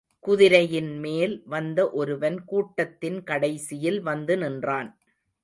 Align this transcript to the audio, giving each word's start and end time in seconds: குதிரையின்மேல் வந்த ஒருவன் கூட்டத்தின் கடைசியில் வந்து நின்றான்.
குதிரையின்மேல் 0.27 1.43
வந்த 1.45 1.79
ஒருவன் 1.91 2.43
கூட்டத்தின் 2.45 3.23
கடைசியில் 3.23 4.01
வந்து 4.01 4.37
நின்றான். 4.37 4.91